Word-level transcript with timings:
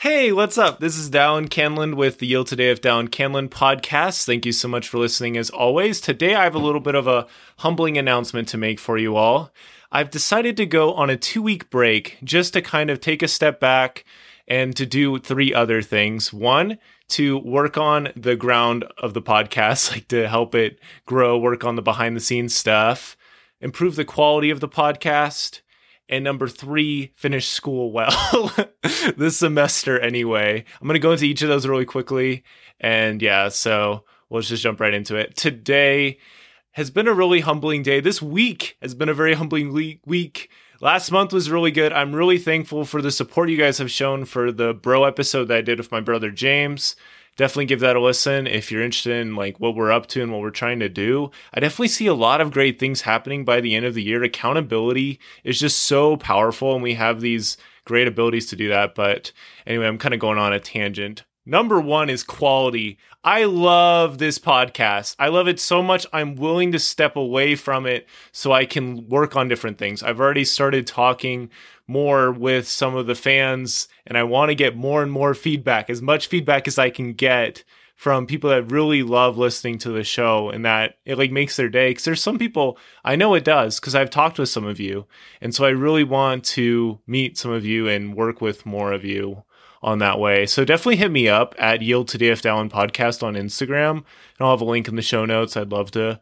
Hey, 0.00 0.32
what's 0.32 0.56
up? 0.56 0.80
This 0.80 0.96
is 0.96 1.10
Dallin 1.10 1.50
Canland 1.50 1.92
with 1.92 2.20
the 2.20 2.26
Yield 2.26 2.46
Today 2.46 2.70
of 2.70 2.80
Dallin 2.80 3.10
Canland 3.10 3.50
podcast. 3.50 4.24
Thank 4.24 4.46
you 4.46 4.52
so 4.52 4.66
much 4.66 4.88
for 4.88 4.96
listening 4.96 5.36
as 5.36 5.50
always. 5.50 6.00
Today 6.00 6.34
I 6.34 6.44
have 6.44 6.54
a 6.54 6.58
little 6.58 6.80
bit 6.80 6.94
of 6.94 7.06
a 7.06 7.26
humbling 7.58 7.98
announcement 7.98 8.48
to 8.48 8.56
make 8.56 8.80
for 8.80 8.96
you 8.96 9.14
all. 9.16 9.52
I've 9.92 10.08
decided 10.08 10.56
to 10.56 10.64
go 10.64 10.94
on 10.94 11.10
a 11.10 11.18
two 11.18 11.42
week 11.42 11.68
break 11.68 12.16
just 12.24 12.54
to 12.54 12.62
kind 12.62 12.88
of 12.88 13.02
take 13.02 13.22
a 13.22 13.28
step 13.28 13.60
back 13.60 14.06
and 14.48 14.74
to 14.74 14.86
do 14.86 15.18
three 15.18 15.52
other 15.52 15.82
things. 15.82 16.32
One, 16.32 16.78
to 17.08 17.36
work 17.36 17.76
on 17.76 18.08
the 18.16 18.36
ground 18.36 18.86
of 18.96 19.12
the 19.12 19.20
podcast, 19.20 19.90
like 19.92 20.08
to 20.08 20.30
help 20.30 20.54
it 20.54 20.78
grow, 21.04 21.36
work 21.36 21.62
on 21.62 21.76
the 21.76 21.82
behind 21.82 22.16
the 22.16 22.20
scenes 22.20 22.56
stuff, 22.56 23.18
improve 23.60 23.96
the 23.96 24.06
quality 24.06 24.48
of 24.48 24.60
the 24.60 24.68
podcast 24.68 25.60
and 26.10 26.24
number 26.24 26.48
three, 26.48 27.12
finish 27.14 27.48
school 27.48 27.92
well 27.92 28.52
this 29.16 29.38
semester 29.38 29.98
anyway. 29.98 30.64
I'm 30.80 30.86
going 30.86 30.94
to 30.94 30.98
go 30.98 31.12
into 31.12 31.24
each 31.24 31.40
of 31.40 31.48
those 31.48 31.68
really 31.68 31.84
quickly. 31.84 32.42
And 32.80 33.22
yeah, 33.22 33.48
so 33.48 34.04
let's 34.28 34.48
just 34.48 34.64
jump 34.64 34.80
right 34.80 34.92
into 34.92 35.14
it. 35.14 35.36
Today 35.36 36.18
has 36.72 36.90
been 36.90 37.06
a 37.06 37.14
really 37.14 37.40
humbling 37.40 37.84
day. 37.84 38.00
This 38.00 38.20
week 38.20 38.76
has 38.82 38.92
been 38.92 39.08
a 39.08 39.14
very 39.14 39.34
humbling 39.34 39.72
week. 40.04 40.50
Last 40.80 41.12
month 41.12 41.32
was 41.32 41.48
really 41.48 41.70
good. 41.70 41.92
I'm 41.92 42.12
really 42.12 42.38
thankful 42.38 42.84
for 42.84 43.00
the 43.00 43.12
support 43.12 43.48
you 43.48 43.56
guys 43.56 43.78
have 43.78 43.90
shown 43.90 44.24
for 44.24 44.50
the 44.50 44.74
bro 44.74 45.04
episode 45.04 45.44
that 45.44 45.58
I 45.58 45.62
did 45.62 45.78
with 45.78 45.92
my 45.92 46.00
brother 46.00 46.32
James 46.32 46.96
definitely 47.36 47.66
give 47.66 47.80
that 47.80 47.96
a 47.96 48.00
listen 48.00 48.46
if 48.46 48.70
you're 48.70 48.82
interested 48.82 49.16
in 49.16 49.34
like 49.34 49.58
what 49.60 49.74
we're 49.74 49.92
up 49.92 50.06
to 50.08 50.22
and 50.22 50.32
what 50.32 50.40
we're 50.40 50.50
trying 50.50 50.80
to 50.80 50.88
do. 50.88 51.30
I 51.54 51.60
definitely 51.60 51.88
see 51.88 52.06
a 52.06 52.14
lot 52.14 52.40
of 52.40 52.52
great 52.52 52.78
things 52.78 53.02
happening 53.02 53.44
by 53.44 53.60
the 53.60 53.74
end 53.74 53.86
of 53.86 53.94
the 53.94 54.02
year. 54.02 54.22
Accountability 54.22 55.20
is 55.44 55.58
just 55.58 55.78
so 55.78 56.16
powerful 56.16 56.74
and 56.74 56.82
we 56.82 56.94
have 56.94 57.20
these 57.20 57.56
great 57.84 58.08
abilities 58.08 58.46
to 58.46 58.56
do 58.56 58.68
that. 58.68 58.94
But 58.94 59.32
anyway, 59.66 59.86
I'm 59.86 59.98
kind 59.98 60.14
of 60.14 60.20
going 60.20 60.38
on 60.38 60.52
a 60.52 60.60
tangent. 60.60 61.24
Number 61.50 61.80
one 61.80 62.08
is 62.08 62.22
quality. 62.22 62.96
I 63.24 63.42
love 63.42 64.18
this 64.18 64.38
podcast. 64.38 65.16
I 65.18 65.30
love 65.30 65.48
it 65.48 65.58
so 65.58 65.82
much. 65.82 66.06
I'm 66.12 66.36
willing 66.36 66.70
to 66.70 66.78
step 66.78 67.16
away 67.16 67.56
from 67.56 67.86
it 67.86 68.06
so 68.30 68.52
I 68.52 68.64
can 68.64 69.08
work 69.08 69.34
on 69.34 69.48
different 69.48 69.76
things. 69.76 70.00
I've 70.00 70.20
already 70.20 70.44
started 70.44 70.86
talking 70.86 71.50
more 71.88 72.30
with 72.30 72.68
some 72.68 72.94
of 72.94 73.08
the 73.08 73.16
fans 73.16 73.88
and 74.06 74.16
I 74.16 74.22
want 74.22 74.50
to 74.50 74.54
get 74.54 74.76
more 74.76 75.02
and 75.02 75.10
more 75.10 75.34
feedback, 75.34 75.90
as 75.90 76.00
much 76.00 76.28
feedback 76.28 76.68
as 76.68 76.78
I 76.78 76.88
can 76.88 77.14
get 77.14 77.64
from 77.96 78.28
people 78.28 78.50
that 78.50 78.70
really 78.70 79.02
love 79.02 79.36
listening 79.36 79.78
to 79.78 79.90
the 79.90 80.04
show 80.04 80.50
and 80.50 80.64
that 80.64 80.98
it 81.04 81.18
like 81.18 81.32
makes 81.32 81.56
their 81.56 81.68
day 81.68 81.92
cuz 81.92 82.04
there's 82.04 82.22
some 82.22 82.38
people 82.38 82.78
I 83.04 83.16
know 83.16 83.34
it 83.34 83.44
does 83.44 83.80
cuz 83.80 83.96
I've 83.96 84.08
talked 84.08 84.38
with 84.38 84.48
some 84.48 84.64
of 84.64 84.78
you 84.78 85.06
and 85.40 85.52
so 85.52 85.64
I 85.64 85.70
really 85.70 86.04
want 86.04 86.44
to 86.44 87.00
meet 87.08 87.36
some 87.36 87.50
of 87.50 87.66
you 87.66 87.88
and 87.88 88.14
work 88.14 88.40
with 88.40 88.64
more 88.64 88.92
of 88.92 89.04
you 89.04 89.42
on 89.82 89.98
that 89.98 90.18
way. 90.18 90.46
So 90.46 90.64
definitely 90.64 90.96
hit 90.96 91.10
me 91.10 91.28
up 91.28 91.54
at 91.58 91.82
Yield 91.82 92.08
to 92.08 92.18
DF 92.18 92.42
Dallin 92.42 92.70
podcast 92.70 93.22
on 93.22 93.34
Instagram 93.34 93.90
and 93.90 94.04
I'll 94.40 94.50
have 94.50 94.60
a 94.60 94.64
link 94.64 94.88
in 94.88 94.96
the 94.96 95.02
show 95.02 95.24
notes. 95.24 95.56
I'd 95.56 95.72
love 95.72 95.90
to 95.92 96.20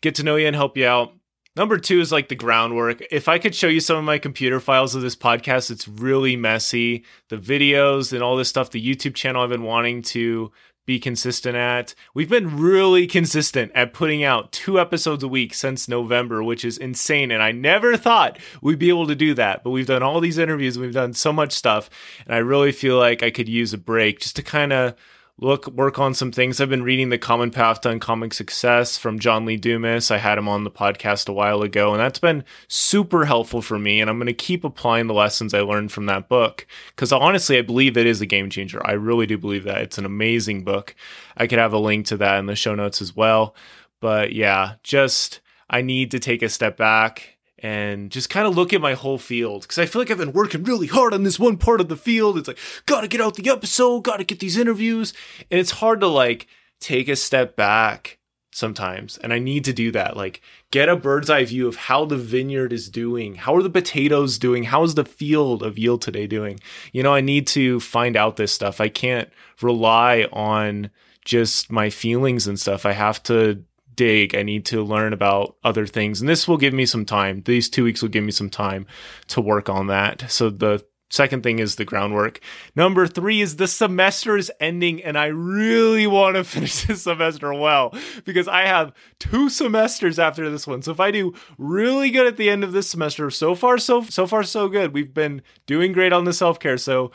get 0.00 0.14
to 0.16 0.22
know 0.22 0.36
you 0.36 0.46
and 0.46 0.56
help 0.56 0.76
you 0.76 0.86
out. 0.86 1.12
Number 1.56 1.78
two 1.78 2.00
is 2.00 2.12
like 2.12 2.28
the 2.28 2.36
groundwork. 2.36 3.02
If 3.10 3.26
I 3.26 3.38
could 3.38 3.54
show 3.54 3.66
you 3.66 3.80
some 3.80 3.96
of 3.96 4.04
my 4.04 4.18
computer 4.18 4.60
files 4.60 4.94
of 4.94 5.02
this 5.02 5.16
podcast, 5.16 5.70
it's 5.70 5.88
really 5.88 6.36
messy. 6.36 7.04
The 7.30 7.36
videos 7.36 8.12
and 8.12 8.22
all 8.22 8.36
this 8.36 8.48
stuff, 8.48 8.70
the 8.70 8.84
YouTube 8.84 9.14
channel 9.14 9.42
I've 9.42 9.48
been 9.48 9.64
wanting 9.64 10.02
to 10.02 10.52
be 10.88 10.98
consistent 10.98 11.54
at. 11.54 11.94
We've 12.14 12.30
been 12.30 12.58
really 12.58 13.06
consistent 13.06 13.70
at 13.74 13.92
putting 13.92 14.24
out 14.24 14.52
two 14.52 14.80
episodes 14.80 15.22
a 15.22 15.28
week 15.28 15.52
since 15.52 15.86
November, 15.86 16.42
which 16.42 16.64
is 16.64 16.78
insane. 16.78 17.30
And 17.30 17.42
I 17.42 17.52
never 17.52 17.94
thought 17.98 18.38
we'd 18.62 18.78
be 18.78 18.88
able 18.88 19.06
to 19.06 19.14
do 19.14 19.34
that. 19.34 19.62
But 19.62 19.72
we've 19.72 19.86
done 19.86 20.02
all 20.02 20.18
these 20.18 20.38
interviews, 20.38 20.78
we've 20.78 20.94
done 20.94 21.12
so 21.12 21.30
much 21.30 21.52
stuff. 21.52 21.90
And 22.24 22.34
I 22.34 22.38
really 22.38 22.72
feel 22.72 22.98
like 22.98 23.22
I 23.22 23.30
could 23.30 23.50
use 23.50 23.74
a 23.74 23.78
break 23.78 24.20
just 24.20 24.36
to 24.36 24.42
kind 24.42 24.72
of 24.72 24.94
look 25.40 25.68
work 25.68 25.98
on 25.98 26.14
some 26.14 26.32
things. 26.32 26.60
I've 26.60 26.68
been 26.68 26.82
reading 26.82 27.10
The 27.10 27.18
Common 27.18 27.50
Path 27.50 27.82
to 27.82 27.90
Uncommon 27.90 28.32
Success 28.32 28.98
from 28.98 29.18
John 29.18 29.44
Lee 29.44 29.56
Dumas. 29.56 30.10
I 30.10 30.18
had 30.18 30.36
him 30.36 30.48
on 30.48 30.64
the 30.64 30.70
podcast 30.70 31.28
a 31.28 31.32
while 31.32 31.62
ago, 31.62 31.92
and 31.92 32.00
that's 32.00 32.18
been 32.18 32.44
super 32.66 33.24
helpful 33.24 33.62
for 33.62 33.78
me. 33.78 34.00
And 34.00 34.10
I'm 34.10 34.18
going 34.18 34.26
to 34.26 34.32
keep 34.32 34.64
applying 34.64 35.06
the 35.06 35.14
lessons 35.14 35.54
I 35.54 35.60
learned 35.60 35.92
from 35.92 36.06
that 36.06 36.28
book 36.28 36.66
because 36.88 37.12
honestly, 37.12 37.56
I 37.56 37.62
believe 37.62 37.96
it 37.96 38.06
is 38.06 38.20
a 38.20 38.26
game 38.26 38.50
changer. 38.50 38.84
I 38.84 38.92
really 38.92 39.26
do 39.26 39.38
believe 39.38 39.64
that 39.64 39.82
it's 39.82 39.98
an 39.98 40.04
amazing 40.04 40.64
book. 40.64 40.94
I 41.36 41.46
could 41.46 41.58
have 41.58 41.72
a 41.72 41.78
link 41.78 42.06
to 42.06 42.16
that 42.16 42.38
in 42.38 42.46
the 42.46 42.56
show 42.56 42.74
notes 42.74 43.00
as 43.00 43.14
well. 43.14 43.54
But 44.00 44.32
yeah, 44.32 44.74
just 44.82 45.40
I 45.70 45.82
need 45.82 46.10
to 46.10 46.18
take 46.18 46.42
a 46.42 46.48
step 46.48 46.76
back 46.76 47.37
and 47.60 48.10
just 48.10 48.30
kind 48.30 48.46
of 48.46 48.56
look 48.56 48.72
at 48.72 48.80
my 48.80 48.94
whole 48.94 49.18
field 49.18 49.62
because 49.62 49.78
I 49.78 49.86
feel 49.86 50.00
like 50.00 50.10
I've 50.10 50.18
been 50.18 50.32
working 50.32 50.64
really 50.64 50.86
hard 50.86 51.14
on 51.14 51.22
this 51.22 51.38
one 51.38 51.56
part 51.56 51.80
of 51.80 51.88
the 51.88 51.96
field. 51.96 52.38
It's 52.38 52.48
like, 52.48 52.58
gotta 52.86 53.08
get 53.08 53.20
out 53.20 53.34
the 53.34 53.50
episode, 53.50 54.04
gotta 54.04 54.24
get 54.24 54.40
these 54.40 54.56
interviews. 54.56 55.12
And 55.50 55.58
it's 55.58 55.72
hard 55.72 56.00
to 56.00 56.06
like 56.06 56.46
take 56.80 57.08
a 57.08 57.16
step 57.16 57.56
back 57.56 58.18
sometimes. 58.52 59.16
And 59.18 59.32
I 59.32 59.38
need 59.38 59.64
to 59.64 59.72
do 59.72 59.90
that. 59.92 60.16
Like, 60.16 60.42
get 60.70 60.88
a 60.88 60.96
bird's 60.96 61.30
eye 61.30 61.44
view 61.44 61.68
of 61.68 61.76
how 61.76 62.04
the 62.04 62.16
vineyard 62.16 62.72
is 62.72 62.88
doing. 62.88 63.36
How 63.36 63.54
are 63.56 63.62
the 63.62 63.70
potatoes 63.70 64.38
doing? 64.38 64.64
How 64.64 64.82
is 64.82 64.94
the 64.94 65.04
field 65.04 65.62
of 65.62 65.78
yield 65.78 66.02
today 66.02 66.26
doing? 66.26 66.60
You 66.92 67.02
know, 67.02 67.14
I 67.14 67.20
need 67.20 67.46
to 67.48 67.80
find 67.80 68.16
out 68.16 68.36
this 68.36 68.52
stuff. 68.52 68.80
I 68.80 68.88
can't 68.88 69.30
rely 69.62 70.26
on 70.32 70.90
just 71.24 71.70
my 71.70 71.90
feelings 71.90 72.46
and 72.46 72.58
stuff. 72.58 72.84
I 72.86 72.92
have 72.92 73.22
to 73.24 73.62
dig. 73.98 74.34
I 74.34 74.44
need 74.44 74.64
to 74.66 74.82
learn 74.82 75.12
about 75.12 75.56
other 75.64 75.86
things. 75.86 76.20
And 76.20 76.28
this 76.28 76.46
will 76.46 76.56
give 76.56 76.72
me 76.72 76.86
some 76.86 77.04
time. 77.04 77.42
These 77.44 77.68
two 77.68 77.84
weeks 77.84 78.00
will 78.00 78.08
give 78.08 78.24
me 78.24 78.30
some 78.30 78.48
time 78.48 78.86
to 79.26 79.40
work 79.40 79.68
on 79.68 79.88
that. 79.88 80.30
So 80.30 80.48
the 80.48 80.86
second 81.10 81.42
thing 81.42 81.58
is 81.58 81.74
the 81.74 81.84
groundwork. 81.84 82.38
Number 82.76 83.08
three 83.08 83.40
is 83.40 83.56
the 83.56 83.66
semester 83.66 84.36
is 84.36 84.52
ending, 84.60 85.02
and 85.02 85.18
I 85.18 85.26
really 85.26 86.06
want 86.06 86.36
to 86.36 86.44
finish 86.44 86.84
this 86.84 87.02
semester 87.02 87.52
well 87.52 87.92
because 88.24 88.46
I 88.46 88.66
have 88.66 88.92
two 89.18 89.50
semesters 89.50 90.20
after 90.20 90.48
this 90.48 90.66
one. 90.66 90.80
So 90.82 90.92
if 90.92 91.00
I 91.00 91.10
do 91.10 91.34
really 91.58 92.10
good 92.10 92.28
at 92.28 92.36
the 92.36 92.48
end 92.48 92.62
of 92.62 92.72
this 92.72 92.88
semester, 92.88 93.30
so 93.30 93.56
far 93.56 93.78
so 93.78 94.02
so 94.02 94.28
far 94.28 94.44
so 94.44 94.68
good. 94.68 94.94
We've 94.94 95.12
been 95.12 95.42
doing 95.66 95.92
great 95.92 96.12
on 96.12 96.24
the 96.24 96.32
self 96.32 96.60
care. 96.60 96.78
So 96.78 97.10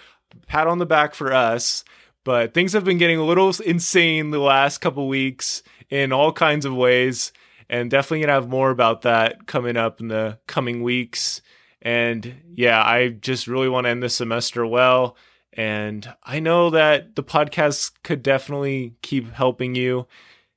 pat 0.47 0.67
on 0.67 0.79
the 0.79 0.85
back 0.85 1.15
for 1.15 1.31
us. 1.31 1.85
But 2.23 2.53
things 2.53 2.73
have 2.73 2.85
been 2.85 2.97
getting 2.97 3.17
a 3.17 3.25
little 3.25 3.51
insane 3.65 4.31
the 4.31 4.39
last 4.39 4.79
couple 4.79 5.07
weeks 5.07 5.61
in 5.89 6.11
all 6.11 6.31
kinds 6.31 6.65
of 6.65 6.75
ways. 6.75 7.33
And 7.69 7.89
definitely 7.89 8.21
gonna 8.21 8.33
have 8.33 8.49
more 8.49 8.69
about 8.69 9.01
that 9.01 9.47
coming 9.47 9.77
up 9.77 9.99
in 9.99 10.07
the 10.07 10.39
coming 10.47 10.83
weeks. 10.83 11.41
And 11.81 12.35
yeah, 12.55 12.81
I 12.81 13.09
just 13.09 13.47
really 13.47 13.69
want 13.69 13.85
to 13.85 13.89
end 13.89 14.01
this 14.01 14.15
semester 14.15 14.65
well. 14.65 15.17
And 15.51 16.13
I 16.23 16.39
know 16.39 16.69
that 16.71 17.15
the 17.15 17.23
podcast 17.23 17.91
could 18.03 18.23
definitely 18.23 18.95
keep 19.01 19.31
helping 19.31 19.75
you, 19.75 20.07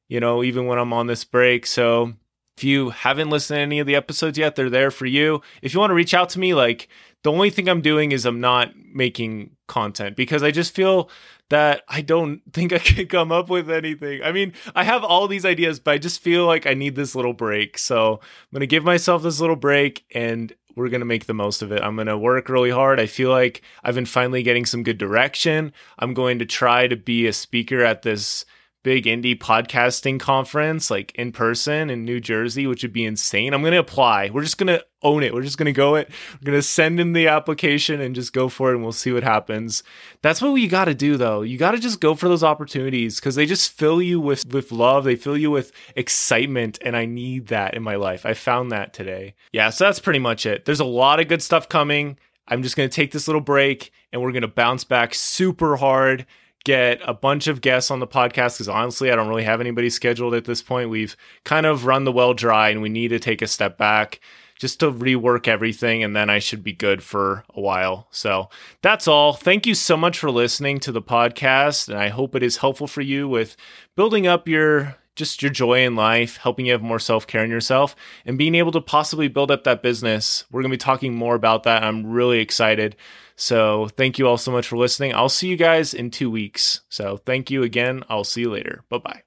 you 0.08 0.20
know, 0.20 0.42
even 0.42 0.66
when 0.66 0.78
I'm 0.78 0.92
on 0.92 1.06
this 1.06 1.24
break. 1.24 1.66
So 1.66 2.14
if 2.56 2.64
you 2.64 2.90
haven't 2.90 3.28
listened 3.28 3.58
to 3.58 3.60
any 3.60 3.80
of 3.80 3.86
the 3.86 3.96
episodes 3.96 4.38
yet, 4.38 4.56
they're 4.56 4.70
there 4.70 4.90
for 4.90 5.04
you. 5.04 5.42
If 5.60 5.74
you 5.74 5.80
want 5.80 5.90
to 5.90 5.94
reach 5.94 6.14
out 6.14 6.30
to 6.30 6.38
me, 6.38 6.54
like 6.54 6.88
the 7.22 7.30
only 7.30 7.50
thing 7.50 7.68
I'm 7.68 7.82
doing 7.82 8.12
is 8.12 8.24
I'm 8.24 8.40
not 8.40 8.72
making 8.76 9.56
content 9.66 10.16
because 10.16 10.42
I 10.42 10.50
just 10.52 10.74
feel 10.74 11.10
that 11.50 11.82
I 11.88 12.00
don't 12.00 12.40
think 12.52 12.72
I 12.72 12.78
can 12.78 13.06
come 13.08 13.30
up 13.30 13.50
with 13.50 13.70
anything. 13.70 14.22
I 14.22 14.32
mean, 14.32 14.54
I 14.74 14.84
have 14.84 15.04
all 15.04 15.28
these 15.28 15.44
ideas, 15.44 15.80
but 15.80 15.92
I 15.92 15.98
just 15.98 16.22
feel 16.22 16.46
like 16.46 16.66
I 16.66 16.72
need 16.72 16.96
this 16.96 17.14
little 17.14 17.34
break. 17.34 17.76
So 17.76 18.14
I'm 18.14 18.52
going 18.52 18.60
to 18.60 18.66
give 18.66 18.84
myself 18.84 19.22
this 19.22 19.40
little 19.40 19.56
break 19.56 20.04
and 20.14 20.52
we're 20.76 20.88
going 20.88 21.00
to 21.00 21.06
make 21.06 21.26
the 21.26 21.34
most 21.34 21.62
of 21.62 21.72
it. 21.72 21.82
I'm 21.82 21.96
going 21.96 22.06
to 22.06 22.18
work 22.18 22.48
really 22.48 22.70
hard. 22.70 23.00
I 23.00 23.06
feel 23.06 23.30
like 23.30 23.62
I've 23.82 23.94
been 23.94 24.06
finally 24.06 24.42
getting 24.42 24.66
some 24.66 24.82
good 24.82 24.98
direction. 24.98 25.72
I'm 25.98 26.14
going 26.14 26.38
to 26.38 26.46
try 26.46 26.86
to 26.86 26.96
be 26.96 27.26
a 27.26 27.32
speaker 27.32 27.82
at 27.82 28.02
this 28.02 28.44
big 28.86 29.06
indie 29.06 29.36
podcasting 29.36 30.20
conference 30.20 30.92
like 30.92 31.10
in 31.16 31.32
person 31.32 31.90
in 31.90 32.04
New 32.04 32.20
Jersey, 32.20 32.68
which 32.68 32.84
would 32.84 32.92
be 32.92 33.04
insane. 33.04 33.52
I'm 33.52 33.60
going 33.60 33.72
to 33.72 33.80
apply. 33.80 34.30
We're 34.30 34.44
just 34.44 34.58
going 34.58 34.68
to 34.68 34.86
own 35.02 35.24
it. 35.24 35.34
We're 35.34 35.42
just 35.42 35.58
going 35.58 35.66
to 35.66 35.72
go 35.72 35.96
it. 35.96 36.08
We're 36.34 36.52
going 36.52 36.58
to 36.58 36.62
send 36.62 37.00
in 37.00 37.12
the 37.12 37.26
application 37.26 38.00
and 38.00 38.14
just 38.14 38.32
go 38.32 38.48
for 38.48 38.70
it 38.70 38.74
and 38.74 38.84
we'll 38.84 38.92
see 38.92 39.10
what 39.10 39.24
happens. 39.24 39.82
That's 40.22 40.40
what 40.40 40.52
we 40.52 40.68
got 40.68 40.84
to 40.84 40.94
do 40.94 41.16
though. 41.16 41.42
You 41.42 41.58
got 41.58 41.72
to 41.72 41.80
just 41.80 42.00
go 42.00 42.14
for 42.14 42.28
those 42.28 42.44
opportunities 42.44 43.18
cuz 43.18 43.34
they 43.34 43.44
just 43.44 43.72
fill 43.72 44.00
you 44.00 44.20
with 44.20 44.46
with 44.54 44.70
love. 44.70 45.02
They 45.02 45.16
fill 45.16 45.36
you 45.36 45.50
with 45.50 45.72
excitement 45.96 46.78
and 46.80 46.96
I 46.96 47.06
need 47.06 47.48
that 47.48 47.74
in 47.74 47.82
my 47.82 47.96
life. 47.96 48.24
I 48.24 48.34
found 48.34 48.70
that 48.70 48.92
today. 48.92 49.34
Yeah, 49.52 49.70
so 49.70 49.82
that's 49.82 49.98
pretty 49.98 50.20
much 50.20 50.46
it. 50.46 50.64
There's 50.64 50.78
a 50.78 50.84
lot 50.84 51.18
of 51.18 51.26
good 51.26 51.42
stuff 51.42 51.68
coming. 51.68 52.18
I'm 52.46 52.62
just 52.62 52.76
going 52.76 52.88
to 52.88 52.94
take 52.94 53.10
this 53.10 53.26
little 53.26 53.40
break 53.40 53.90
and 54.12 54.22
we're 54.22 54.30
going 54.30 54.42
to 54.42 54.48
bounce 54.48 54.84
back 54.84 55.12
super 55.12 55.74
hard 55.74 56.24
get 56.66 57.00
a 57.04 57.14
bunch 57.14 57.46
of 57.46 57.60
guests 57.60 57.92
on 57.92 58.00
the 58.00 58.08
podcast 58.08 58.54
because 58.54 58.68
honestly, 58.68 59.12
I 59.12 59.14
don't 59.14 59.28
really 59.28 59.44
have 59.44 59.60
anybody 59.60 59.88
scheduled 59.88 60.34
at 60.34 60.46
this 60.46 60.62
point. 60.62 60.90
We've 60.90 61.16
kind 61.44 61.64
of 61.64 61.86
run 61.86 62.02
the 62.02 62.10
well 62.10 62.34
dry 62.34 62.70
and 62.70 62.82
we 62.82 62.88
need 62.88 63.08
to 63.08 63.20
take 63.20 63.40
a 63.40 63.46
step 63.46 63.78
back 63.78 64.20
just 64.58 64.80
to 64.80 64.90
rework 64.90 65.46
everything 65.46 66.02
and 66.02 66.16
then 66.16 66.28
I 66.28 66.40
should 66.40 66.64
be 66.64 66.72
good 66.72 67.04
for 67.04 67.44
a 67.54 67.60
while. 67.60 68.08
So 68.10 68.50
that's 68.82 69.06
all. 69.06 69.32
Thank 69.32 69.64
you 69.64 69.76
so 69.76 69.96
much 69.96 70.18
for 70.18 70.28
listening 70.28 70.80
to 70.80 70.90
the 70.90 71.00
podcast 71.00 71.88
and 71.88 71.96
I 71.96 72.08
hope 72.08 72.34
it 72.34 72.42
is 72.42 72.56
helpful 72.56 72.88
for 72.88 73.00
you 73.00 73.28
with 73.28 73.56
building 73.94 74.26
up 74.26 74.48
your 74.48 74.96
just 75.14 75.42
your 75.42 75.52
joy 75.52 75.86
in 75.86 75.94
life, 75.94 76.36
helping 76.38 76.66
you 76.66 76.72
have 76.72 76.82
more 76.82 76.98
self 76.98 77.28
care 77.28 77.44
in 77.44 77.50
yourself, 77.50 77.94
and 78.26 78.36
being 78.36 78.56
able 78.56 78.72
to 78.72 78.80
possibly 78.80 79.28
build 79.28 79.52
up 79.52 79.62
that 79.64 79.82
business. 79.82 80.44
We're 80.50 80.62
going 80.62 80.72
to 80.72 80.76
be 80.76 80.78
talking 80.78 81.14
more 81.14 81.36
about 81.36 81.62
that. 81.62 81.84
I'm 81.84 82.06
really 82.06 82.40
excited. 82.40 82.96
So 83.36 83.88
thank 83.88 84.18
you 84.18 84.26
all 84.26 84.38
so 84.38 84.50
much 84.50 84.66
for 84.66 84.76
listening. 84.76 85.14
I'll 85.14 85.28
see 85.28 85.48
you 85.48 85.56
guys 85.56 85.92
in 85.94 86.10
two 86.10 86.30
weeks. 86.30 86.80
So 86.88 87.18
thank 87.18 87.50
you 87.50 87.62
again. 87.62 88.02
I'll 88.08 88.24
see 88.24 88.40
you 88.42 88.50
later. 88.50 88.84
Bye 88.88 88.98
bye. 88.98 89.22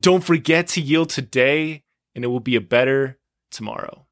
Don't 0.00 0.24
forget 0.24 0.66
to 0.68 0.80
yield 0.80 1.10
today, 1.10 1.84
and 2.14 2.24
it 2.24 2.28
will 2.28 2.40
be 2.40 2.56
a 2.56 2.60
better 2.60 3.18
tomorrow. 3.50 4.06